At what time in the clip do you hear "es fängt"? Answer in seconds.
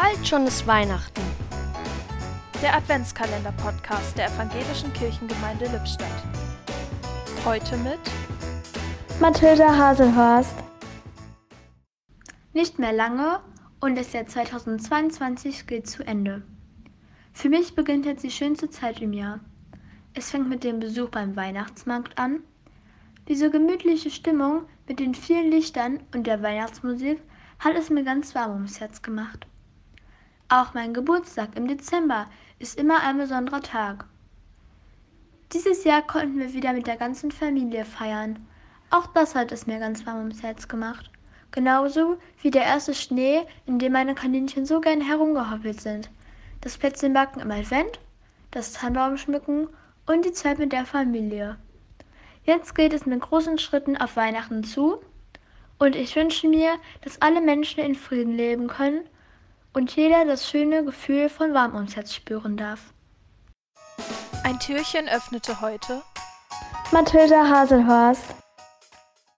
20.14-20.48